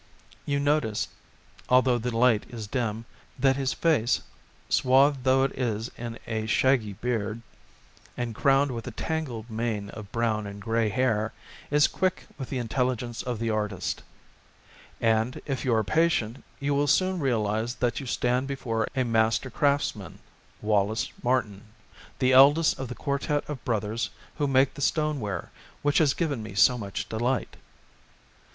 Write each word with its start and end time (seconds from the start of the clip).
You 0.47 0.59
notice, 0.59 1.09
although 1.69 1.99
the 1.99 2.17
light 2.17 2.47
is 2.49 2.65
dim, 2.65 3.05
that 3.37 3.55
his 3.55 3.71
face, 3.73 4.21
swathed 4.67 5.23
though 5.23 5.43
it 5.43 5.51
is 5.55 5.91
in 5.95 6.17
a 6.25 6.47
shaggy 6.47 6.93
beard, 6.93 7.43
and 8.17 8.33
crowned 8.33 8.71
with 8.71 8.87
a 8.87 8.97
tangled 8.97 9.47
mane 9.47 9.91
of 9.91 10.11
brown 10.11 10.47
and 10.47 10.59
grey 10.59 10.89
hair, 10.89 11.33
is 11.69 11.87
quick 11.87 12.25
with 12.39 12.49
the 12.49 12.57
intelligence 12.57 13.21
of 13.21 13.37
the 13.37 13.51
artist; 13.51 14.01
and 14.99 15.39
if 15.45 15.63
you 15.63 15.71
are 15.75 15.83
patient, 15.83 16.43
you 16.59 16.73
will 16.73 16.87
soon 16.87 17.19
realise 17.19 17.75
that 17.75 17.99
you 17.99 18.07
stand 18.07 18.47
before 18.47 18.87
a 18.95 19.03
master 19.03 19.51
craftsman 19.51 20.13
â€" 20.13 20.67
^Wallace 20.67 21.11
Martin, 21.21 21.61
the 22.17 22.33
eldest 22.33 22.79
of 22.79 22.87
the 22.87 22.95
quartet 22.95 23.47
of 23.47 23.63
brothers 23.63 24.09
who 24.39 24.47
make 24.47 24.73
the 24.73 24.81
stoneware 24.81 25.51
which 25.83 25.99
has 25.99 26.15
given 26.15 26.41
me 26.41 26.55
so 26.55 26.75
much 26.75 27.07
delight. 27.07 27.55